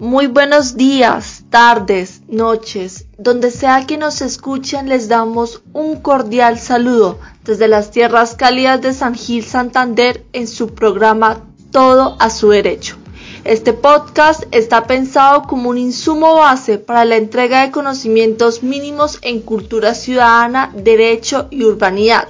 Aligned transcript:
Muy 0.00 0.28
buenos 0.28 0.78
días, 0.78 1.44
tardes, 1.50 2.22
noches, 2.26 3.04
donde 3.18 3.50
sea 3.50 3.86
que 3.86 3.98
nos 3.98 4.22
escuchen 4.22 4.88
les 4.88 5.08
damos 5.08 5.60
un 5.74 6.00
cordial 6.00 6.58
saludo 6.58 7.18
desde 7.44 7.68
las 7.68 7.90
tierras 7.90 8.34
cálidas 8.34 8.80
de 8.80 8.94
San 8.94 9.14
Gil 9.14 9.44
Santander 9.44 10.24
en 10.32 10.48
su 10.48 10.74
programa 10.74 11.42
Todo 11.70 12.16
a 12.18 12.30
su 12.30 12.48
derecho. 12.48 12.96
Este 13.44 13.74
podcast 13.74 14.44
está 14.52 14.86
pensado 14.86 15.42
como 15.42 15.68
un 15.68 15.76
insumo 15.76 16.34
base 16.36 16.78
para 16.78 17.04
la 17.04 17.16
entrega 17.16 17.60
de 17.60 17.70
conocimientos 17.70 18.62
mínimos 18.62 19.18
en 19.20 19.42
cultura 19.42 19.94
ciudadana, 19.94 20.72
derecho 20.74 21.48
y 21.50 21.64
urbanidad 21.64 22.26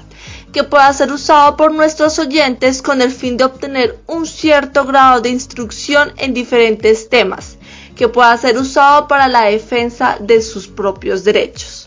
que 0.52 0.64
pueda 0.64 0.92
ser 0.92 1.12
usado 1.12 1.56
por 1.56 1.72
nuestros 1.72 2.18
oyentes 2.18 2.82
con 2.82 3.02
el 3.02 3.10
fin 3.10 3.36
de 3.36 3.44
obtener 3.44 3.98
un 4.06 4.26
cierto 4.26 4.84
grado 4.84 5.20
de 5.20 5.30
instrucción 5.30 6.12
en 6.16 6.34
diferentes 6.34 7.08
temas, 7.08 7.56
que 8.00 8.08
pueda 8.08 8.34
ser 8.38 8.56
usado 8.56 9.08
para 9.08 9.28
la 9.28 9.42
defensa 9.42 10.16
de 10.18 10.40
sus 10.40 10.68
propios 10.68 11.22
derechos. 11.22 11.86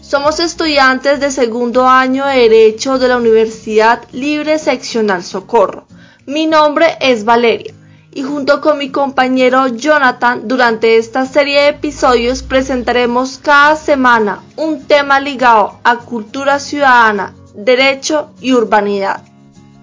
Somos 0.00 0.38
estudiantes 0.38 1.18
de 1.18 1.32
segundo 1.32 1.88
año 1.88 2.24
de 2.24 2.48
Derecho 2.48 3.00
de 3.00 3.08
la 3.08 3.16
Universidad 3.16 4.04
Libre 4.12 4.60
Seccional 4.60 5.24
Socorro. 5.24 5.88
Mi 6.24 6.46
nombre 6.46 6.96
es 7.00 7.24
Valeria 7.24 7.74
y 8.14 8.22
junto 8.22 8.60
con 8.60 8.78
mi 8.78 8.90
compañero 8.90 9.66
Jonathan 9.66 10.46
durante 10.46 10.98
esta 10.98 11.26
serie 11.26 11.62
de 11.62 11.68
episodios 11.70 12.44
presentaremos 12.44 13.38
cada 13.42 13.74
semana 13.74 14.44
un 14.54 14.84
tema 14.84 15.18
ligado 15.18 15.80
a 15.82 15.96
cultura 15.96 16.60
ciudadana, 16.60 17.34
derecho 17.56 18.30
y 18.40 18.52
urbanidad. 18.52 19.24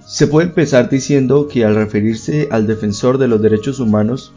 Se 0.07 0.27
puede 0.27 0.47
empezar 0.47 0.89
diciendo 0.89 1.49
que 1.49 1.65
al 1.65 1.75
referirse 1.75 2.47
al 2.51 2.67
defensor 2.67 3.17
de 3.17 3.27
los 3.27 3.41
derechos 3.41 3.81
humanos 3.81 4.31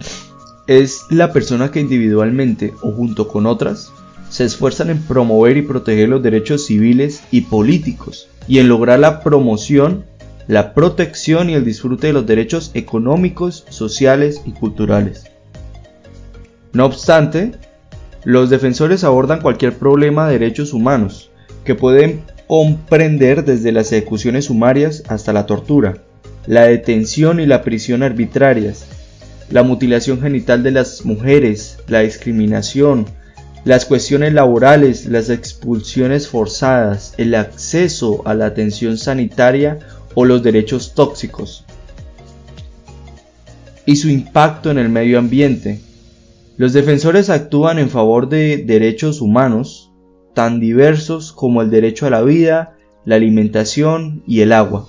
es 0.70 1.06
la 1.10 1.32
persona 1.32 1.72
que 1.72 1.80
individualmente 1.80 2.72
o 2.80 2.92
junto 2.92 3.26
con 3.26 3.46
otras 3.46 3.92
se 4.28 4.44
esfuerzan 4.44 4.90
en 4.90 5.02
promover 5.02 5.56
y 5.56 5.62
proteger 5.62 6.08
los 6.08 6.22
derechos 6.22 6.66
civiles 6.66 7.24
y 7.32 7.40
políticos 7.40 8.28
y 8.46 8.60
en 8.60 8.68
lograr 8.68 9.00
la 9.00 9.20
promoción, 9.20 10.04
la 10.46 10.72
protección 10.72 11.50
y 11.50 11.54
el 11.54 11.64
disfrute 11.64 12.06
de 12.06 12.12
los 12.12 12.24
derechos 12.24 12.70
económicos, 12.74 13.64
sociales 13.68 14.42
y 14.46 14.52
culturales. 14.52 15.24
No 16.72 16.86
obstante, 16.86 17.50
los 18.22 18.48
defensores 18.48 19.02
abordan 19.02 19.40
cualquier 19.40 19.76
problema 19.76 20.28
de 20.28 20.38
derechos 20.38 20.72
humanos 20.72 21.32
que 21.64 21.74
pueden 21.74 22.22
comprender 22.46 23.44
desde 23.44 23.72
las 23.72 23.90
ejecuciones 23.90 24.44
sumarias 24.44 25.02
hasta 25.08 25.32
la 25.32 25.46
tortura, 25.46 25.96
la 26.46 26.62
detención 26.66 27.40
y 27.40 27.46
la 27.46 27.62
prisión 27.62 28.04
arbitrarias, 28.04 28.86
la 29.50 29.62
mutilación 29.62 30.20
genital 30.20 30.62
de 30.62 30.70
las 30.70 31.04
mujeres, 31.04 31.78
la 31.88 32.00
discriminación, 32.00 33.06
las 33.64 33.84
cuestiones 33.84 34.32
laborales, 34.32 35.06
las 35.06 35.28
expulsiones 35.28 36.28
forzadas, 36.28 37.14
el 37.18 37.34
acceso 37.34 38.22
a 38.26 38.34
la 38.34 38.46
atención 38.46 38.96
sanitaria 38.96 39.78
o 40.14 40.24
los 40.24 40.42
derechos 40.42 40.94
tóxicos 40.94 41.64
y 43.86 43.96
su 43.96 44.08
impacto 44.08 44.70
en 44.70 44.78
el 44.78 44.88
medio 44.88 45.18
ambiente. 45.18 45.80
Los 46.56 46.72
defensores 46.72 47.28
actúan 47.28 47.78
en 47.78 47.90
favor 47.90 48.28
de 48.28 48.58
derechos 48.58 49.20
humanos, 49.20 49.90
tan 50.34 50.60
diversos 50.60 51.32
como 51.32 51.60
el 51.62 51.70
derecho 51.70 52.06
a 52.06 52.10
la 52.10 52.22
vida, 52.22 52.76
la 53.04 53.16
alimentación 53.16 54.22
y 54.26 54.42
el 54.42 54.52
agua. 54.52 54.86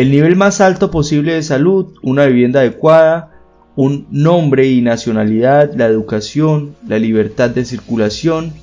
El 0.00 0.10
nivel 0.10 0.34
más 0.34 0.62
alto 0.62 0.90
posible 0.90 1.34
de 1.34 1.42
salud, 1.42 1.88
una 2.00 2.24
vivienda 2.24 2.60
adecuada, 2.60 3.38
un 3.76 4.06
nombre 4.10 4.66
y 4.66 4.80
nacionalidad, 4.80 5.74
la 5.74 5.84
educación, 5.88 6.74
la 6.88 6.98
libertad 6.98 7.50
de 7.50 7.66
circulación 7.66 8.54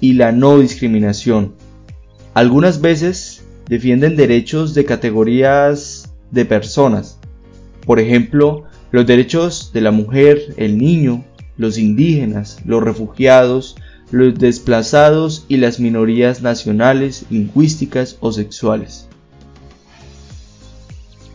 y 0.00 0.12
la 0.12 0.30
no 0.30 0.60
discriminación. 0.60 1.54
Algunas 2.34 2.80
veces 2.80 3.44
defienden 3.68 4.14
derechos 4.14 4.74
de 4.74 4.84
categorías 4.84 6.14
de 6.30 6.44
personas, 6.44 7.18
por 7.84 7.98
ejemplo, 7.98 8.62
los 8.92 9.08
derechos 9.08 9.72
de 9.72 9.80
la 9.80 9.90
mujer, 9.90 10.54
el 10.56 10.78
niño, 10.78 11.24
los 11.56 11.78
indígenas, 11.78 12.60
los 12.64 12.80
refugiados, 12.80 13.74
los 14.12 14.38
desplazados 14.38 15.46
y 15.48 15.56
las 15.56 15.80
minorías 15.80 16.42
nacionales, 16.42 17.26
lingüísticas 17.28 18.18
o 18.20 18.30
sexuales. 18.30 19.08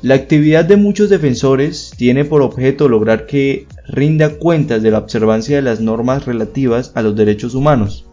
La 0.02 0.16
actividad 0.16 0.66
de 0.66 0.78
muchos 0.78 1.12
defensores 1.12 1.94
tiene 1.96 2.26
por 2.26 2.42
objeto 2.42 2.90
lograr 2.90 3.28
que 3.28 3.68
rinda 3.88 4.40
cuentas 4.40 4.82
de 4.82 4.90
la 4.90 4.98
observancia 4.98 5.58
de 5.58 5.62
las 5.62 5.80
normas 5.80 6.26
relativas 6.26 6.92
a 6.96 7.04
los 7.04 7.16
derechos 7.16 7.54
humanos. 7.54 8.08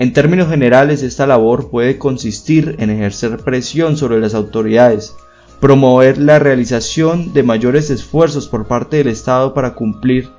En 0.00 0.12
términos 0.12 0.48
generales, 0.48 1.04
esta 1.04 1.28
labor 1.28 1.70
puede 1.70 1.96
consistir 1.96 2.74
en 2.80 2.90
ejercer 2.90 3.36
presión 3.38 3.96
sobre 3.96 4.18
las 4.18 4.34
autoridades, 4.34 5.14
promover 5.60 6.18
la 6.18 6.40
realización 6.40 7.32
de 7.32 7.44
mayores 7.44 7.90
esfuerzos 7.90 8.48
por 8.48 8.66
parte 8.66 8.96
del 8.96 9.06
Estado 9.06 9.54
para 9.54 9.74
cumplir 9.74 10.30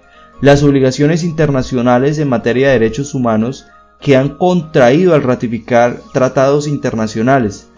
las 0.41 0.63
obligaciones 0.63 1.23
internacionales 1.23 2.19
en 2.19 2.27
materia 2.27 2.67
de 2.67 2.73
derechos 2.73 3.16
humanos 3.16 3.67
que 4.01 4.17
han 4.17 4.35
contraído 4.35 5.13
al 5.13 5.23
ratificar 5.23 6.01
tratados 6.11 6.67
internacionales. 6.67 7.69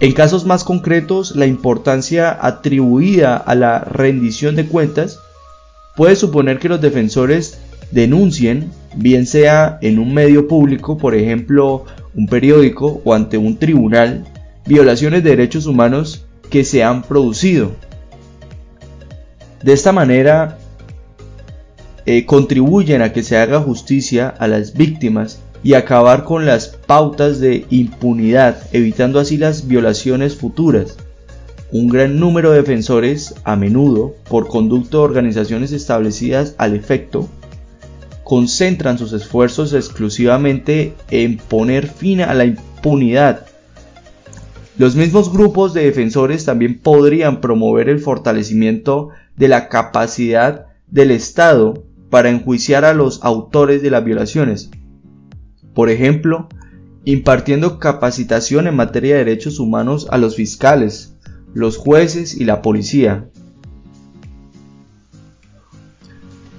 En 0.00 0.12
casos 0.12 0.44
más 0.44 0.64
concretos, 0.64 1.36
la 1.36 1.46
importancia 1.46 2.36
atribuida 2.40 3.36
a 3.36 3.54
la 3.54 3.78
rendición 3.78 4.56
de 4.56 4.66
cuentas 4.66 5.20
puede 5.96 6.16
suponer 6.16 6.58
que 6.58 6.68
los 6.68 6.80
defensores 6.80 7.58
denuncien, 7.90 8.70
bien 8.96 9.26
sea 9.26 9.78
en 9.82 9.98
un 9.98 10.12
medio 10.12 10.48
público, 10.48 10.98
por 10.98 11.14
ejemplo, 11.14 11.84
un 12.14 12.26
periódico 12.26 13.00
o 13.04 13.14
ante 13.14 13.38
un 13.38 13.56
tribunal, 13.56 14.24
violaciones 14.66 15.22
de 15.22 15.30
derechos 15.30 15.66
humanos 15.66 16.26
que 16.50 16.64
se 16.64 16.82
han 16.82 17.02
producido. 17.02 17.72
De 19.62 19.72
esta 19.72 19.92
manera, 19.92 20.58
eh, 22.04 22.26
contribuyen 22.26 23.00
a 23.00 23.12
que 23.12 23.22
se 23.22 23.36
haga 23.36 23.60
justicia 23.60 24.28
a 24.28 24.48
las 24.48 24.74
víctimas 24.74 25.40
y 25.64 25.72
acabar 25.74 26.24
con 26.24 26.44
las 26.44 26.68
pautas 26.68 27.40
de 27.40 27.64
impunidad, 27.70 28.58
evitando 28.72 29.18
así 29.18 29.38
las 29.38 29.66
violaciones 29.66 30.36
futuras. 30.36 30.98
Un 31.72 31.88
gran 31.88 32.20
número 32.20 32.50
de 32.50 32.58
defensores, 32.58 33.34
a 33.44 33.56
menudo 33.56 34.14
por 34.28 34.46
conducto 34.46 34.98
de 34.98 35.04
organizaciones 35.04 35.72
establecidas 35.72 36.54
al 36.58 36.74
efecto, 36.74 37.28
concentran 38.22 38.98
sus 38.98 39.14
esfuerzos 39.14 39.72
exclusivamente 39.72 40.92
en 41.10 41.38
poner 41.38 41.88
fin 41.88 42.20
a 42.20 42.34
la 42.34 42.44
impunidad. 42.44 43.46
Los 44.76 44.96
mismos 44.96 45.32
grupos 45.32 45.72
de 45.72 45.84
defensores 45.84 46.44
también 46.44 46.78
podrían 46.78 47.40
promover 47.40 47.88
el 47.88 48.00
fortalecimiento 48.00 49.10
de 49.36 49.48
la 49.48 49.70
capacidad 49.70 50.66
del 50.88 51.10
Estado 51.10 51.84
para 52.10 52.28
enjuiciar 52.28 52.84
a 52.84 52.92
los 52.92 53.24
autores 53.24 53.82
de 53.82 53.90
las 53.90 54.04
violaciones. 54.04 54.70
Por 55.74 55.90
ejemplo, 55.90 56.48
impartiendo 57.04 57.78
capacitación 57.78 58.66
en 58.66 58.76
materia 58.76 59.16
de 59.16 59.24
derechos 59.24 59.58
humanos 59.58 60.06
a 60.10 60.18
los 60.18 60.36
fiscales, 60.36 61.16
los 61.52 61.76
jueces 61.76 62.34
y 62.34 62.44
la 62.44 62.62
policía. 62.62 63.28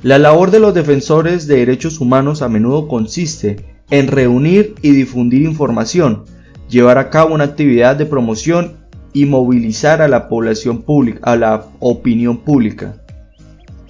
La 0.03 0.19
labor 0.19 0.51
de 0.51 0.59
los 0.59 0.73
defensores 0.73 1.47
de 1.47 1.57
derechos 1.57 1.99
humanos 1.99 2.41
a 2.41 2.49
menudo 2.49 2.87
consiste 2.87 3.65
en 3.89 4.07
reunir 4.07 4.75
y 4.81 4.91
difundir 4.91 5.41
información, 5.43 6.25
llevar 6.69 6.97
a 6.97 7.09
cabo 7.09 7.33
una 7.33 7.45
actividad 7.45 7.95
de 7.95 8.05
promoción 8.05 8.77
y 9.13 9.25
movilizar 9.25 10.01
a 10.01 10.07
la 10.07 10.27
población 10.27 10.83
pública, 10.83 11.21
a 11.23 11.35
la 11.35 11.67
opinión 11.79 12.37
pública. 12.37 13.04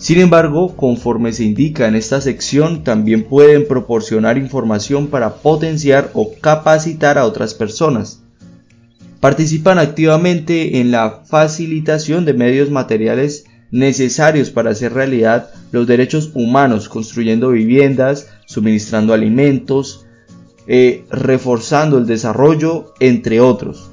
Sin 0.06 0.20
embargo, 0.20 0.76
conforme 0.76 1.34
se 1.34 1.46
indica 1.46 1.88
en 1.88 1.96
esta 1.96 2.22
sección, 2.22 2.84
también 2.84 3.24
pueden 3.24 3.68
proporcionar 3.68 4.38
información 4.38 5.08
para 5.08 5.38
potenciar 5.38 6.12
o 6.14 6.32
capacitar 6.40 7.18
a 7.18 7.26
otras 7.26 7.56
personas. 7.56 8.22
Participan 9.20 9.80
activamente 9.80 10.80
en 10.80 10.92
la 10.92 11.24
facilitación 11.26 12.24
de 12.24 12.36
medios 12.36 12.70
materiales 12.70 13.46
necesarios 13.72 14.52
para 14.52 14.70
hacer 14.70 14.94
realidad 14.94 15.50
los 15.72 15.88
derechos 15.88 16.30
humanos, 16.36 16.88
construyendo 16.88 17.50
viviendas, 17.50 18.30
suministrando 18.46 19.12
alimentos, 19.12 20.06
eh, 20.68 21.04
reforzando 21.10 21.98
el 21.98 22.06
desarrollo, 22.06 22.94
entre 23.00 23.42
otros 23.42 23.90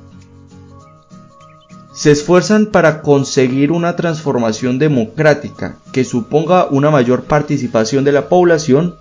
se 2.02 2.10
esfuerzan 2.10 2.66
para 2.66 3.00
conseguir 3.00 3.70
una 3.70 3.94
transformación 3.94 4.80
democrática 4.80 5.76
que 5.92 6.02
suponga 6.02 6.66
una 6.66 6.90
mayor 6.90 7.26
participación 7.26 8.02
de 8.02 8.10
la 8.10 8.28
población 8.28 8.96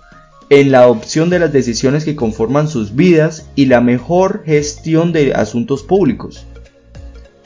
en 0.50 0.70
la 0.70 0.82
adopción 0.82 1.28
de 1.28 1.40
las 1.40 1.52
decisiones 1.52 2.04
que 2.04 2.14
conforman 2.14 2.68
sus 2.68 2.94
vidas 2.94 3.48
y 3.56 3.66
la 3.66 3.80
mejor 3.80 4.44
gestión 4.46 5.12
de 5.12 5.34
asuntos 5.34 5.82
públicos. 5.82 6.46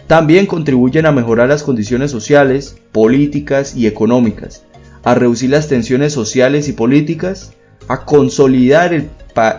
También 0.07 0.45
contribuyen 0.45 1.07
a 1.07 1.13
mejorar 1.13 1.49
las 1.49 1.63
condiciones 1.63 2.11
sociales, 2.11 2.77
políticas 2.93 3.75
y 3.75 3.87
económicas, 3.87 4.63
a 5.05 5.15
reducir 5.15 5.49
las 5.49 5.69
tensiones 5.69 6.13
sociales 6.13 6.69
y 6.69 6.75
políticas, 6.75 7.55
a 7.89 8.05
consolidar 8.05 8.93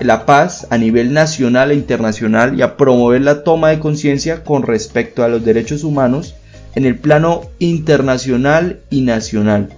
la 0.02 0.26
paz 0.26 0.66
a 0.72 0.78
nivel 0.78 1.14
nacional 1.14 1.72
e 1.72 1.76
internacional 1.76 2.58
y 2.58 2.64
a 2.64 2.78
promover 2.78 3.22
la 3.22 3.44
toma 3.44 3.70
de 3.70 3.80
conciencia 3.80 4.44
con 4.44 4.64
respecto 4.64 5.24
a 5.24 5.28
los 5.28 5.46
derechos 5.46 5.84
humanos 5.84 6.36
en 6.74 6.86
el 6.86 6.98
plano 6.98 7.42
internacional 7.60 8.80
y 8.90 9.02
nacional. 9.02 9.70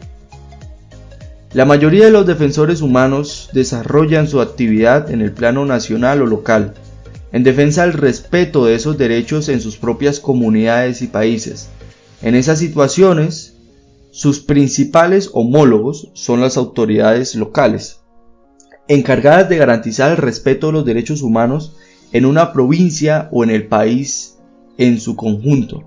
La 1.51 1.66
mayoría 1.66 2.06
de 2.06 2.12
los 2.12 2.25
defensores 2.25 2.81
humanos 2.81 3.50
desarrollan 3.54 4.28
su 4.28 4.40
actividad 4.40 5.12
en 5.12 5.22
el 5.22 5.31
plano 5.31 5.66
nacional 5.66 6.22
o 6.22 6.28
local, 6.28 6.75
en 7.31 7.44
defensa 7.44 7.81
del 7.81 7.94
respeto 7.94 8.66
de 8.66 8.75
esos 8.75 8.98
derechos 8.98 9.50
en 9.50 9.60
sus 9.60 9.78
propias 9.78 10.19
comunidades 10.19 11.02
y 11.02 11.07
países. 11.07 11.69
En 12.22 12.36
esas 12.36 12.60
situaciones, 12.60 13.56
sus 14.12 14.40
principales 14.40 15.30
homólogos 15.34 16.10
son 16.13 16.42
las 16.42 16.57
autoridades 16.57 17.36
locales, 17.36 17.99
encargadas 18.89 19.47
de 19.47 19.57
garantizar 19.57 20.12
el 20.12 20.18
respeto 20.18 20.68
de 20.68 20.74
los 20.74 20.86
derechos 20.86 21.21
humanos 21.21 21.77
en 22.12 22.25
una 22.25 22.51
provincia 22.51 23.30
o 23.31 23.44
en 23.44 23.51
el 23.51 23.68
país 23.68 24.38
en 24.77 25.00
su 25.00 25.15
conjunto. 25.15 25.83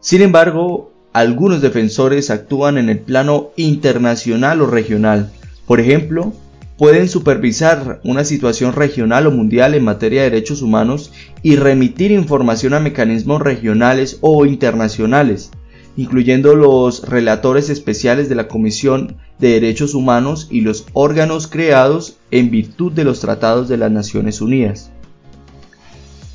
Sin 0.00 0.22
embargo, 0.22 0.92
algunos 1.12 1.60
defensores 1.60 2.30
actúan 2.30 2.78
en 2.78 2.88
el 2.88 3.00
plano 3.00 3.50
internacional 3.56 4.62
o 4.62 4.66
regional. 4.66 5.30
Por 5.66 5.80
ejemplo, 5.80 6.32
pueden 6.78 7.08
supervisar 7.08 8.00
una 8.04 8.24
situación 8.24 8.72
regional 8.72 9.26
o 9.26 9.32
mundial 9.32 9.74
en 9.74 9.84
materia 9.84 10.22
de 10.22 10.30
derechos 10.30 10.62
humanos 10.62 11.12
y 11.42 11.56
remitir 11.56 12.12
información 12.12 12.72
a 12.74 12.80
mecanismos 12.80 13.42
regionales 13.42 14.18
o 14.20 14.46
internacionales, 14.46 15.50
incluyendo 15.96 16.54
los 16.54 17.08
relatores 17.08 17.68
especiales 17.70 18.28
de 18.28 18.34
la 18.34 18.48
Comisión 18.48 19.16
de 19.38 19.50
Derechos 19.50 19.94
Humanos 19.94 20.48
y 20.50 20.62
los 20.62 20.86
órganos 20.92 21.46
creados 21.46 22.16
en 22.30 22.50
virtud 22.50 22.92
de 22.92 23.04
los 23.04 23.20
tratados 23.20 23.68
de 23.68 23.76
las 23.76 23.90
Naciones 23.90 24.40
Unidas. 24.40 24.90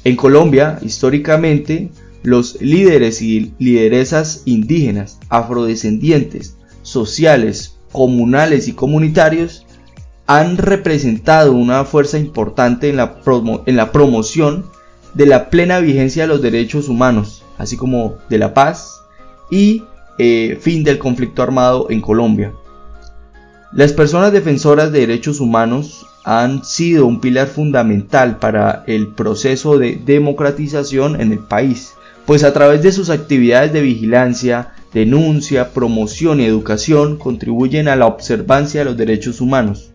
En 0.03 0.15
Colombia, 0.15 0.79
históricamente, 0.81 1.89
los 2.23 2.61
líderes 2.61 3.21
y 3.21 3.53
lideresas 3.57 4.43
indígenas, 4.45 5.19
afrodescendientes, 5.29 6.57
sociales, 6.81 7.77
comunales 7.91 8.67
y 8.67 8.73
comunitarios 8.73 9.65
han 10.27 10.57
representado 10.57 11.53
una 11.53 11.83
fuerza 11.85 12.17
importante 12.19 12.89
en 12.89 12.97
la, 12.97 13.21
promoción 13.91 14.65
de 15.13 15.25
la 15.25 15.49
plena 15.49 15.79
vigencia 15.79 16.23
de 16.23 16.27
los 16.27 16.41
derechos 16.41 16.89
humanos, 16.89 17.43
así 17.57 17.77
como 17.77 18.15
de 18.29 18.37
la 18.37 18.53
paz 18.53 19.01
y 19.49 19.83
eh, 20.17 20.57
fin 20.61 20.83
del 20.83 20.97
conflicto 20.97 21.43
armado 21.43 21.87
en 21.89 22.01
Colombia. 22.01 22.53
Las 23.73 23.93
personas 23.93 24.31
defensoras 24.31 24.91
de 24.91 25.01
derechos 25.01 25.39
humanos 25.39 26.05
han 26.23 26.63
sido 26.63 27.05
un 27.05 27.21
pilar 27.21 27.47
fundamental 27.47 28.39
para 28.39 28.83
el 28.87 29.07
proceso 29.07 29.77
de 29.77 29.99
democratización 30.03 31.19
en 31.21 31.31
el 31.31 31.39
país 31.39 31.93
pues 32.27 32.43
a 32.43 32.51
través 32.51 32.83
de 32.83 32.91
sus 32.91 33.09
actividades 33.09 33.71
de 33.71 33.79
vigilancia, 33.79 34.73
denuncia, 34.93 35.71
promoción 35.71 36.41
y 36.41 36.45
educación 36.45 37.17
contribuyen 37.17 37.87
a 37.87 37.95
la 37.95 38.05
observancia 38.05 38.81
de 38.81 38.85
los 38.85 38.97
derechos 38.97 39.39
humanos. 39.39 39.91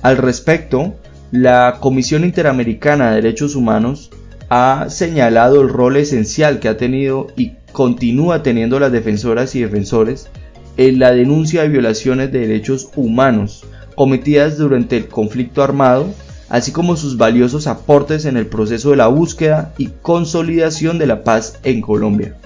Al 0.00 0.16
respecto, 0.16 0.94
la 1.32 1.78
Comisión 1.80 2.22
Interamericana 2.22 3.10
de 3.10 3.16
Derechos 3.16 3.56
Humanos 3.56 4.12
ha 4.48 4.86
señalado 4.90 5.60
el 5.60 5.68
rol 5.68 5.96
esencial 5.96 6.60
que 6.60 6.68
ha 6.68 6.76
tenido 6.76 7.26
y 7.36 7.54
continúa 7.76 8.42
teniendo 8.42 8.80
las 8.80 8.90
defensoras 8.90 9.54
y 9.54 9.60
defensores 9.60 10.30
en 10.78 10.98
la 10.98 11.10
denuncia 11.12 11.60
de 11.60 11.68
violaciones 11.68 12.32
de 12.32 12.38
derechos 12.40 12.88
humanos 12.96 13.66
cometidas 13.94 14.56
durante 14.56 14.96
el 14.96 15.08
conflicto 15.08 15.62
armado 15.62 16.06
así 16.48 16.72
como 16.72 16.96
sus 16.96 17.18
valiosos 17.18 17.66
aportes 17.66 18.24
en 18.24 18.38
el 18.38 18.46
proceso 18.46 18.92
de 18.92 18.96
la 18.96 19.08
búsqueda 19.08 19.74
y 19.76 19.88
consolidación 19.88 20.96
de 20.96 21.06
la 21.06 21.22
paz 21.22 21.58
en 21.64 21.82
Colombia. 21.82 22.38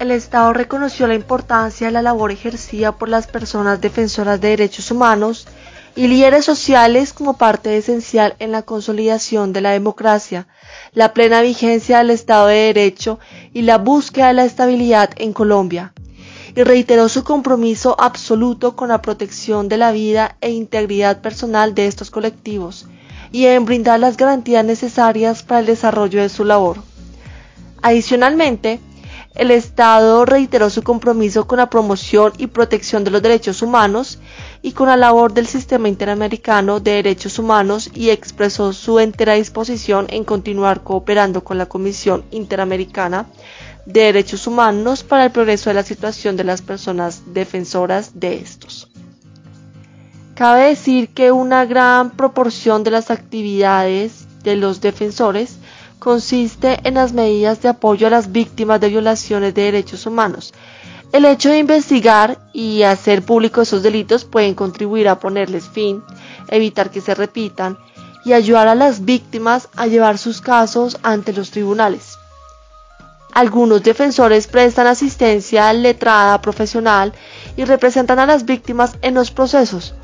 El 0.00 0.10
Estado 0.10 0.52
reconoció 0.52 1.06
la 1.06 1.14
importancia 1.14 1.86
de 1.86 1.92
la 1.92 2.02
labor 2.02 2.32
ejercida 2.32 2.90
por 2.90 3.08
las 3.08 3.28
personas 3.28 3.80
defensoras 3.80 4.40
de 4.40 4.48
derechos 4.48 4.90
humanos 4.90 5.46
y 5.98 6.06
líderes 6.06 6.44
sociales 6.44 7.12
como 7.12 7.38
parte 7.38 7.76
esencial 7.76 8.36
en 8.38 8.52
la 8.52 8.62
consolidación 8.62 9.52
de 9.52 9.60
la 9.60 9.72
democracia, 9.72 10.46
la 10.92 11.12
plena 11.12 11.40
vigencia 11.40 11.98
del 11.98 12.10
Estado 12.10 12.46
de 12.46 12.72
Derecho 12.72 13.18
y 13.52 13.62
la 13.62 13.78
búsqueda 13.78 14.28
de 14.28 14.34
la 14.34 14.44
estabilidad 14.44 15.10
en 15.16 15.32
Colombia 15.32 15.92
y 16.54 16.62
reiteró 16.62 17.08
su 17.08 17.24
compromiso 17.24 17.96
absoluto 17.98 18.76
con 18.76 18.90
la 18.90 19.02
protección 19.02 19.68
de 19.68 19.76
la 19.76 19.90
vida 19.90 20.36
e 20.40 20.52
integridad 20.52 21.20
personal 21.20 21.74
de 21.74 21.88
estos 21.88 22.12
colectivos 22.12 22.86
y 23.32 23.46
en 23.46 23.64
brindar 23.64 23.98
las 23.98 24.16
garantías 24.16 24.64
necesarias 24.64 25.42
para 25.42 25.58
el 25.58 25.66
desarrollo 25.66 26.22
de 26.22 26.28
su 26.28 26.44
labor. 26.44 26.78
Adicionalmente, 27.82 28.78
el 29.38 29.52
Estado 29.52 30.24
reiteró 30.24 30.68
su 30.68 30.82
compromiso 30.82 31.46
con 31.46 31.58
la 31.58 31.70
promoción 31.70 32.32
y 32.38 32.48
protección 32.48 33.04
de 33.04 33.12
los 33.12 33.22
derechos 33.22 33.62
humanos 33.62 34.18
y 34.62 34.72
con 34.72 34.88
la 34.88 34.96
labor 34.96 35.32
del 35.32 35.46
Sistema 35.46 35.88
Interamericano 35.88 36.80
de 36.80 36.90
Derechos 36.94 37.38
Humanos 37.38 37.88
y 37.94 38.10
expresó 38.10 38.72
su 38.72 38.98
entera 38.98 39.34
disposición 39.34 40.06
en 40.10 40.24
continuar 40.24 40.82
cooperando 40.82 41.44
con 41.44 41.56
la 41.56 41.66
Comisión 41.66 42.24
Interamericana 42.32 43.26
de 43.86 44.00
Derechos 44.00 44.48
Humanos 44.48 45.04
para 45.04 45.26
el 45.26 45.30
progreso 45.30 45.70
de 45.70 45.74
la 45.74 45.84
situación 45.84 46.36
de 46.36 46.42
las 46.42 46.60
personas 46.60 47.22
defensoras 47.32 48.18
de 48.18 48.38
estos. 48.38 48.90
Cabe 50.34 50.64
decir 50.66 51.10
que 51.10 51.30
una 51.30 51.64
gran 51.64 52.10
proporción 52.10 52.82
de 52.82 52.90
las 52.90 53.12
actividades 53.12 54.26
de 54.42 54.56
los 54.56 54.80
defensores 54.80 55.58
consiste 55.98 56.78
en 56.84 56.94
las 56.94 57.12
medidas 57.12 57.60
de 57.62 57.68
apoyo 57.68 58.06
a 58.06 58.10
las 58.10 58.32
víctimas 58.32 58.80
de 58.80 58.88
violaciones 58.88 59.54
de 59.54 59.62
derechos 59.62 60.06
humanos. 60.06 60.54
El 61.12 61.24
hecho 61.24 61.48
de 61.48 61.58
investigar 61.58 62.38
y 62.52 62.82
hacer 62.82 63.22
público 63.22 63.62
esos 63.62 63.82
delitos 63.82 64.24
pueden 64.24 64.54
contribuir 64.54 65.08
a 65.08 65.18
ponerles 65.18 65.68
fin, 65.68 66.02
evitar 66.48 66.90
que 66.90 67.00
se 67.00 67.14
repitan 67.14 67.78
y 68.24 68.34
ayudar 68.34 68.68
a 68.68 68.74
las 68.74 69.04
víctimas 69.04 69.68
a 69.76 69.86
llevar 69.86 70.18
sus 70.18 70.40
casos 70.40 70.98
ante 71.02 71.32
los 71.32 71.50
tribunales. 71.50 72.18
Algunos 73.32 73.82
defensores 73.82 74.48
prestan 74.48 74.86
asistencia 74.86 75.72
letrada 75.72 76.40
profesional 76.42 77.12
y 77.56 77.64
representan 77.64 78.18
a 78.18 78.26
las 78.26 78.44
víctimas 78.44 78.96
en 79.00 79.14
los 79.14 79.30
procesos. 79.30 79.94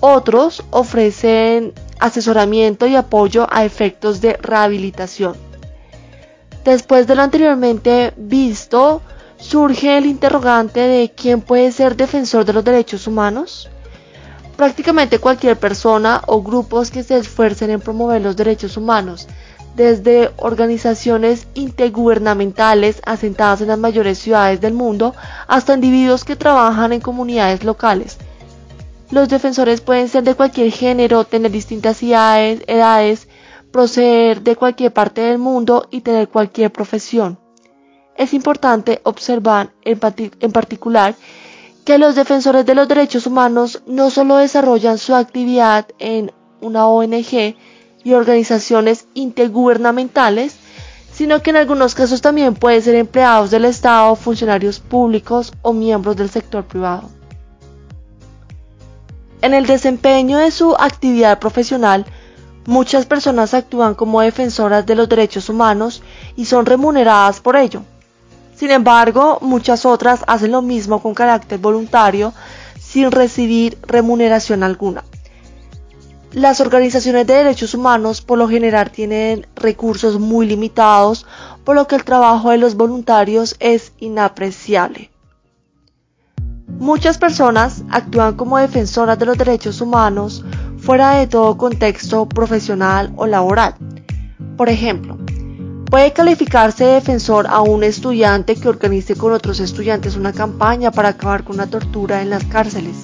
Otros 0.00 0.62
ofrecen 0.70 1.72
asesoramiento 1.98 2.86
y 2.86 2.96
apoyo 2.96 3.46
a 3.50 3.64
efectos 3.64 4.20
de 4.20 4.34
rehabilitación. 4.34 5.36
Después 6.64 7.06
de 7.06 7.14
lo 7.14 7.22
anteriormente 7.22 8.12
visto, 8.16 9.02
surge 9.36 9.98
el 9.98 10.06
interrogante 10.06 10.80
de 10.80 11.12
quién 11.14 11.42
puede 11.42 11.70
ser 11.72 11.96
defensor 11.96 12.44
de 12.44 12.54
los 12.54 12.64
derechos 12.64 13.06
humanos. 13.06 13.68
Prácticamente 14.56 15.18
cualquier 15.18 15.58
persona 15.58 16.22
o 16.26 16.42
grupos 16.42 16.90
que 16.90 17.02
se 17.02 17.18
esfuercen 17.18 17.70
en 17.70 17.80
promover 17.80 18.22
los 18.22 18.36
derechos 18.36 18.76
humanos, 18.76 19.28
desde 19.76 20.30
organizaciones 20.36 21.46
intergubernamentales 21.54 23.02
asentadas 23.04 23.60
en 23.60 23.68
las 23.68 23.78
mayores 23.78 24.18
ciudades 24.18 24.60
del 24.60 24.72
mundo 24.72 25.14
hasta 25.48 25.74
individuos 25.74 26.24
que 26.24 26.36
trabajan 26.36 26.92
en 26.92 27.00
comunidades 27.00 27.64
locales. 27.64 28.18
Los 29.10 29.28
defensores 29.28 29.80
pueden 29.80 30.08
ser 30.08 30.24
de 30.24 30.34
cualquier 30.34 30.70
género, 30.72 31.24
tener 31.24 31.50
distintas 31.50 32.02
edades, 32.02 33.28
proceder 33.70 34.42
de 34.42 34.56
cualquier 34.56 34.92
parte 34.92 35.20
del 35.20 35.38
mundo 35.38 35.86
y 35.90 36.00
tener 36.00 36.28
cualquier 36.28 36.72
profesión. 36.72 37.38
Es 38.16 38.32
importante 38.32 39.00
observar 39.04 39.72
en, 39.82 39.98
en 40.40 40.52
particular 40.52 41.14
que 41.84 41.98
los 41.98 42.14
defensores 42.14 42.64
de 42.64 42.74
los 42.74 42.88
derechos 42.88 43.26
humanos 43.26 43.82
no 43.86 44.10
solo 44.10 44.36
desarrollan 44.36 44.98
su 44.98 45.14
actividad 45.14 45.86
en 45.98 46.32
una 46.60 46.86
ONG, 46.86 47.56
y 48.04 48.12
organizaciones 48.12 49.08
intergubernamentales, 49.14 50.56
sino 51.12 51.42
que 51.42 51.50
en 51.50 51.56
algunos 51.56 51.94
casos 51.94 52.20
también 52.20 52.54
pueden 52.54 52.82
ser 52.82 52.94
empleados 52.94 53.50
del 53.50 53.64
Estado, 53.64 54.14
funcionarios 54.14 54.78
públicos 54.78 55.52
o 55.62 55.72
miembros 55.72 56.16
del 56.16 56.28
sector 56.30 56.64
privado. 56.64 57.08
En 59.44 59.52
el 59.52 59.66
desempeño 59.66 60.38
de 60.38 60.50
su 60.50 60.74
actividad 60.74 61.38
profesional, 61.38 62.06
muchas 62.64 63.04
personas 63.04 63.52
actúan 63.52 63.94
como 63.94 64.22
defensoras 64.22 64.86
de 64.86 64.94
los 64.94 65.06
derechos 65.06 65.50
humanos 65.50 66.02
y 66.34 66.46
son 66.46 66.64
remuneradas 66.64 67.40
por 67.40 67.54
ello. 67.54 67.82
Sin 68.56 68.70
embargo, 68.70 69.36
muchas 69.42 69.84
otras 69.84 70.24
hacen 70.26 70.50
lo 70.50 70.62
mismo 70.62 71.02
con 71.02 71.12
carácter 71.12 71.58
voluntario 71.58 72.32
sin 72.80 73.10
recibir 73.10 73.76
remuneración 73.82 74.62
alguna. 74.62 75.04
Las 76.32 76.62
organizaciones 76.62 77.26
de 77.26 77.34
derechos 77.34 77.74
humanos 77.74 78.22
por 78.22 78.38
lo 78.38 78.48
general 78.48 78.90
tienen 78.92 79.46
recursos 79.56 80.18
muy 80.18 80.46
limitados, 80.46 81.26
por 81.64 81.76
lo 81.76 81.86
que 81.86 81.96
el 81.96 82.04
trabajo 82.04 82.48
de 82.48 82.56
los 82.56 82.76
voluntarios 82.76 83.56
es 83.60 83.92
inapreciable. 83.98 85.10
Muchas 86.78 87.18
personas 87.18 87.84
actúan 87.90 88.34
como 88.34 88.58
defensoras 88.58 89.18
de 89.18 89.26
los 89.26 89.38
derechos 89.38 89.80
humanos 89.80 90.44
fuera 90.78 91.12
de 91.12 91.26
todo 91.26 91.56
contexto 91.56 92.28
profesional 92.28 93.12
o 93.16 93.26
laboral. 93.26 93.74
Por 94.56 94.68
ejemplo, 94.68 95.16
puede 95.88 96.12
calificarse 96.12 96.84
defensor 96.84 97.46
a 97.48 97.60
un 97.60 97.84
estudiante 97.84 98.56
que 98.56 98.68
organice 98.68 99.14
con 99.14 99.32
otros 99.32 99.60
estudiantes 99.60 100.16
una 100.16 100.32
campaña 100.32 100.90
para 100.90 101.10
acabar 101.10 101.44
con 101.44 101.56
la 101.56 101.68
tortura 101.68 102.20
en 102.20 102.30
las 102.30 102.44
cárceles. 102.44 102.96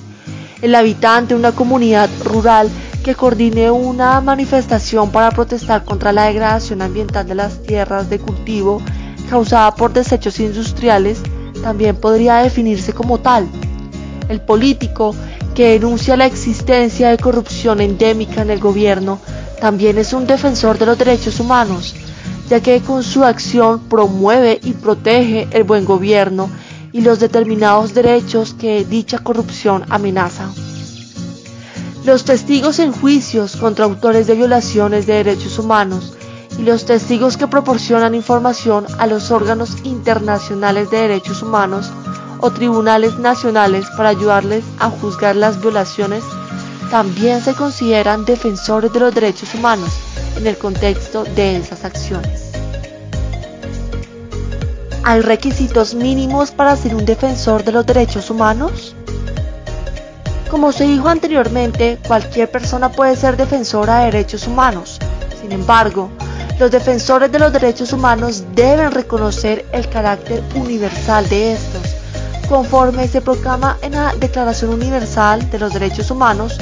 El 0.61 0.75
habitante 0.75 1.35
de 1.35 1.41
una 1.41 1.53
comunidad 1.53 2.11
rural 2.25 2.69
que 3.03 3.15
coordine 3.15 3.71
una 3.71 4.21
manifestación 4.21 5.11
para 5.11 5.31
protestar 5.31 5.85
contra 5.85 6.13
la 6.13 6.25
degradación 6.25 6.83
ambiental 6.83 7.27
de 7.27 7.35
las 7.35 7.63
tierras 7.63 8.11
de 8.11 8.19
cultivo 8.19 8.83
causada 9.31 9.75
por 9.75 9.93
desechos 9.93 10.39
industriales 10.41 11.23
también 11.63 11.97
podría 11.97 12.37
definirse 12.37 12.93
como 12.93 13.19
tal. 13.19 13.49
El 14.31 14.41
político 14.41 15.13
que 15.57 15.73
denuncia 15.73 16.17
la 16.17 16.25
existencia 16.25 17.11
de 17.11 17.19
corrupción 17.19 17.81
endémica 17.81 18.43
en 18.43 18.51
el 18.51 18.61
gobierno 18.61 19.19
también 19.61 19.99
es 19.99 20.13
un 20.13 20.25
defensor 20.25 20.79
de 20.79 20.87
los 20.87 20.97
derechos 20.97 21.41
humanos, 21.41 21.97
ya 22.49 22.61
que 22.61 22.81
con 22.81 23.03
su 23.03 23.25
acción 23.25 23.81
promueve 23.89 24.61
y 24.63 24.75
protege 24.75 25.49
el 25.51 25.65
buen 25.65 25.85
gobierno 25.85 26.49
y 26.93 27.01
los 27.01 27.19
determinados 27.19 27.93
derechos 27.93 28.55
que 28.55 28.85
dicha 28.85 29.19
corrupción 29.19 29.85
amenaza. 29.89 30.49
Los 32.05 32.25
testigos 32.25 32.79
en 32.79 32.93
juicios 32.93 33.57
contra 33.57 33.85
autores 33.85 34.29
de 34.29 34.37
violaciones 34.37 35.09
de 35.09 35.15
derechos 35.15 35.59
humanos 35.59 36.15
y 36.57 36.63
los 36.63 36.87
testigos 36.87 37.37
que 37.37 37.49
proporcionan 37.49 38.15
información 38.15 38.87
a 39.01 39.09
los 39.09 39.33
órganos 39.33 39.79
internacionales 39.83 40.89
de 40.89 40.99
derechos 40.99 41.43
humanos 41.43 41.91
o 42.41 42.51
tribunales 42.51 43.19
nacionales 43.19 43.87
para 43.97 44.11
ayudarles 44.11 44.65
a 44.79 44.91
juzgar 44.91 45.37
las 45.37 45.61
violaciones 45.61 46.25
también 46.91 47.41
se 47.41 47.55
consideran 47.55 48.25
defensores 48.25 48.93
de 48.93 49.01
los 49.01 49.15
derechos 49.15 49.55
humanos 49.55 49.91
en 50.37 50.47
el 50.47 50.59
contexto 50.59 51.25
de 51.25 51.57
esas 51.57 51.85
acciones. 51.85 52.51
¿Hay 55.03 55.21
requisitos 55.21 55.95
mínimos 55.95 56.51
para 56.51 56.77
ser 56.77 56.95
un 56.95 57.05
defensor 57.05 57.65
de 57.65 57.73
los 57.73 57.87
derechos 57.87 58.29
humanos? 58.29 58.95
Como 60.51 60.73
se 60.73 60.85
dijo 60.85 61.09
anteriormente, 61.09 61.99
cualquier 62.07 62.51
persona 62.51 62.91
puede 62.91 63.17
ser 63.17 63.37
defensora 63.37 64.01
de 64.01 64.07
derechos 64.07 64.47
humanos. 64.47 64.99
Sin 65.41 65.53
embargo, 65.53 66.11
los 66.59 66.71
defensores 66.71 67.33
de 67.33 67.39
los 67.39 67.53
derechos 67.53 67.93
humanos 67.93 68.45
deben 68.55 68.91
reconocer 68.91 69.65
el 69.73 69.89
carácter 69.89 70.43
universal 70.55 71.27
de 71.29 71.53
estos. 71.53 71.80
Conforme 72.51 73.07
se 73.07 73.21
proclama 73.21 73.79
en 73.81 73.93
la 73.93 74.13
Declaración 74.19 74.71
Universal 74.73 75.49
de 75.53 75.59
los 75.61 75.73
Derechos 75.73 76.11
Humanos, 76.11 76.59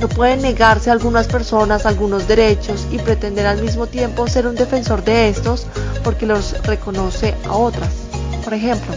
no 0.00 0.08
pueden 0.08 0.40
negarse 0.40 0.88
a 0.88 0.92
algunas 0.92 1.26
personas 1.26 1.84
algunos 1.84 2.28
derechos 2.28 2.86
y 2.92 2.98
pretender 2.98 3.48
al 3.48 3.60
mismo 3.60 3.88
tiempo 3.88 4.28
ser 4.28 4.46
un 4.46 4.54
defensor 4.54 5.02
de 5.02 5.28
estos 5.28 5.66
porque 6.04 6.26
los 6.26 6.64
reconoce 6.64 7.34
a 7.48 7.56
otras. 7.56 7.90
Por 8.44 8.54
ejemplo, 8.54 8.94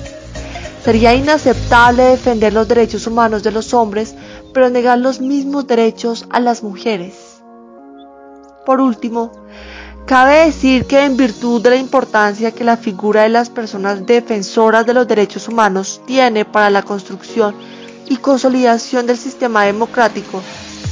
sería 0.84 1.16
inaceptable 1.16 2.04
defender 2.04 2.54
los 2.54 2.68
derechos 2.68 3.08
humanos 3.08 3.42
de 3.42 3.50
los 3.50 3.74
hombres 3.74 4.14
pero 4.54 4.70
negar 4.70 5.00
los 5.00 5.22
mismos 5.22 5.66
derechos 5.66 6.28
a 6.30 6.40
las 6.40 6.62
mujeres. 6.62 7.42
Por 8.68 8.82
último, 8.82 9.32
cabe 10.06 10.46
decir 10.46 10.86
que 10.86 11.04
en 11.04 11.18
virtud 11.18 11.62
de 11.64 11.72
la 11.72 11.76
importancia 11.78 12.52
que 12.52 12.64
la 12.64 12.78
figura 12.78 13.24
de 13.24 13.30
las 13.30 13.50
personas 13.50 14.06
defensoras 14.06 14.86
de 14.86 14.94
los 14.94 15.08
derechos 15.08 15.48
humanos 15.48 16.00
tiene 16.06 16.46
para 16.46 16.70
la 16.70 16.84
construcción 16.84 17.56
y 18.08 18.18
consolidación 18.18 19.08
del 19.08 19.18
sistema 19.18 19.64
democrático, 19.64 20.42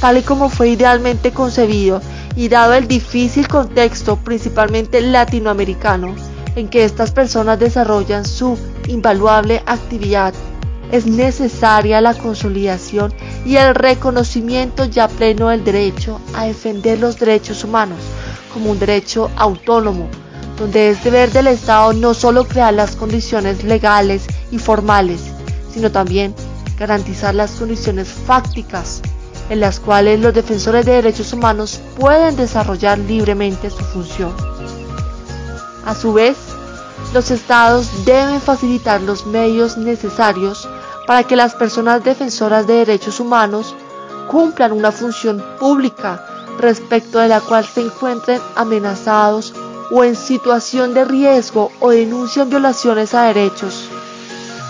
tal 0.00 0.18
y 0.18 0.22
como 0.22 0.48
fue 0.48 0.70
idealmente 0.70 1.30
concebido 1.30 2.00
y 2.34 2.48
dado 2.48 2.74
el 2.74 2.88
difícil 2.88 3.46
contexto 3.46 4.16
principalmente 4.16 5.00
latinoamericano 5.00 6.16
en 6.56 6.68
que 6.68 6.84
estas 6.84 7.12
personas 7.12 7.60
desarrollan 7.60 8.24
su 8.24 8.58
invaluable 8.88 9.62
actividad 9.66 10.34
es 10.90 11.06
necesaria 11.06 12.00
la 12.00 12.14
consolidación 12.14 13.12
y 13.44 13.56
el 13.56 13.74
reconocimiento 13.74 14.84
ya 14.84 15.08
pleno 15.08 15.48
del 15.48 15.64
derecho 15.64 16.20
a 16.34 16.46
defender 16.46 16.98
los 16.98 17.18
derechos 17.18 17.64
humanos 17.64 17.98
como 18.54 18.70
un 18.70 18.78
derecho 18.78 19.30
autónomo, 19.36 20.08
donde 20.56 20.90
es 20.90 21.02
deber 21.02 21.32
del 21.32 21.48
Estado 21.48 21.92
no 21.92 22.14
solo 22.14 22.46
crear 22.46 22.72
las 22.72 22.94
condiciones 22.94 23.64
legales 23.64 24.26
y 24.52 24.58
formales, 24.58 25.20
sino 25.72 25.90
también 25.90 26.34
garantizar 26.78 27.34
las 27.34 27.50
condiciones 27.52 28.08
fácticas 28.08 29.02
en 29.50 29.60
las 29.60 29.80
cuales 29.80 30.20
los 30.20 30.32
defensores 30.32 30.86
de 30.86 30.92
derechos 30.92 31.32
humanos 31.32 31.80
pueden 31.98 32.36
desarrollar 32.36 32.98
libremente 32.98 33.68
su 33.68 33.84
función. 33.84 34.32
A 35.84 35.94
su 35.94 36.12
vez, 36.14 36.36
los 37.12 37.30
estados 37.30 38.06
deben 38.06 38.40
facilitar 38.40 39.02
los 39.02 39.26
medios 39.26 39.76
necesarios 39.76 40.66
para 41.06 41.24
que 41.24 41.36
las 41.36 41.54
personas 41.54 42.02
defensoras 42.02 42.66
de 42.66 42.74
derechos 42.74 43.20
humanos 43.20 43.74
cumplan 44.30 44.72
una 44.72 44.90
función 44.90 45.44
pública 45.60 46.24
respecto 46.58 47.18
de 47.18 47.28
la 47.28 47.40
cual 47.40 47.64
se 47.64 47.80
encuentren 47.80 48.40
amenazados 48.56 49.54
o 49.90 50.04
en 50.04 50.16
situación 50.16 50.94
de 50.94 51.04
riesgo 51.04 51.70
o 51.80 51.90
denuncian 51.90 52.50
violaciones 52.50 53.14
a 53.14 53.24
derechos. 53.24 53.88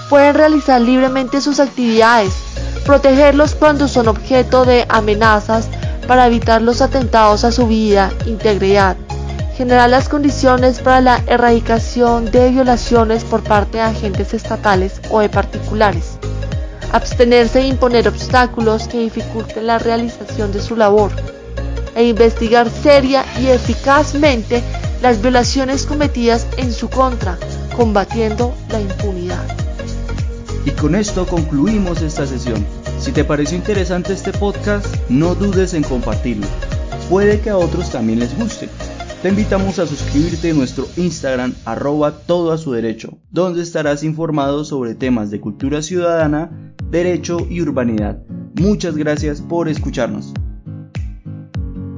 Pueden 0.09 0.35
realizar 0.35 0.81
libremente 0.81 1.41
sus 1.41 1.61
actividades, 1.61 2.35
protegerlos 2.85 3.55
cuando 3.55 3.89
son 3.89 4.09
objeto 4.09 4.65
de 4.65 4.87
amenazas 4.89 5.69
para 6.07 6.27
evitar 6.27 6.61
los 6.61 6.83
atentados 6.83 7.45
a 7.45 7.53
su 7.53 7.67
vida, 7.67 8.13
integridad, 8.27 8.97
generar 9.57 9.89
las 9.89 10.09
condiciones 10.09 10.81
para 10.81 11.01
la 11.01 11.23
erradicación 11.27 12.31
de 12.31 12.51
violaciones 12.51 13.25
por 13.25 13.43
parte 13.43 13.79
de 13.79 13.85
agentes 13.85 14.35
estatales 14.35 15.01
o 15.11 15.21
de 15.21 15.29
particulares. 15.29 16.19
Abstenerse 16.93 17.61
de 17.61 17.67
imponer 17.69 18.07
obstáculos 18.07 18.87
que 18.87 18.99
dificulten 18.99 19.67
la 19.67 19.79
realización 19.79 20.53
de 20.53 20.61
su 20.61 20.77
labor 20.77 21.11
e 21.95 22.05
investigar 22.05 22.71
seria 22.71 23.25
y 23.41 23.49
eficazmente 23.49 24.63
las 25.03 25.21
violaciones 25.21 25.87
cometidas 25.87 26.47
en 26.57 26.73
su 26.73 26.89
contra, 26.89 27.39
combatiendo 27.77 28.55
la 28.71 28.81
impunidad. 28.81 29.45
Y 30.65 30.71
con 30.71 30.95
esto 30.95 31.27
concluimos 31.27 32.01
esta 32.03 32.27
sesión. 32.27 32.65
Si 32.99 33.13
te 33.13 33.25
pareció 33.25 33.57
interesante 33.57 34.15
este 34.15 34.33
podcast, 34.33 34.87
no 35.11 35.35
dudes 35.35 35.75
en 35.75 35.83
compartirlo. 35.83 36.47
Puede 37.11 37.41
que 37.41 37.51
a 37.51 37.59
otros 37.59 37.91
también 37.91 38.21
les 38.21 38.37
guste. 38.37 38.69
Te 39.25 39.29
invitamos 39.31 39.79
a 39.79 39.87
suscribirte 39.87 40.51
en 40.51 40.59
nuestro 40.59 40.87
Instagram 40.97 41.55
arroba 41.65 42.13
todo 42.13 42.53
a 42.53 42.59
su 42.59 42.73
derecho, 42.73 43.19
donde 43.31 43.63
estarás 43.63 44.05
informado 44.05 44.67
sobre 44.67 44.95
temas 44.95 45.31
de 45.31 45.41
cultura 45.41 45.81
ciudadana, 45.81 46.75
derecho 46.91 47.39
y 47.49 47.63
urbanidad. 47.63 48.23
Muchas 48.55 48.97
gracias 48.97 49.41
por 49.41 49.69
escucharnos. 49.69 50.35